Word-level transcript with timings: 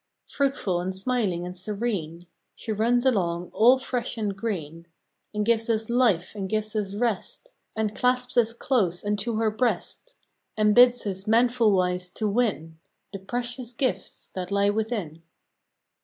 Fruitful 0.25 0.79
and 0.81 0.95
smiling 0.95 1.45
and 1.45 1.55
serene 1.55 2.25
She 2.55 2.71
runs 2.71 3.05
along 3.05 3.51
all 3.53 3.77
fresh 3.77 4.17
and 4.17 4.35
green, 4.35 4.87
And 5.31 5.45
gives 5.45 5.69
us 5.69 5.91
life, 5.91 6.33
and 6.33 6.49
gives 6.49 6.75
us 6.75 6.95
rest, 6.95 7.49
And 7.75 7.95
clasps 7.95 8.35
us 8.35 8.51
close 8.53 9.05
unto 9.05 9.35
her 9.35 9.51
breast, 9.51 10.15
And 10.57 10.73
bids 10.73 11.05
us 11.05 11.25
manfulwise 11.27 12.11
to 12.15 12.27
win 12.27 12.79
The 13.13 13.19
precious 13.19 13.73
gifts 13.73 14.31
that 14.33 14.49
lie 14.49 14.71
within. 14.71 15.21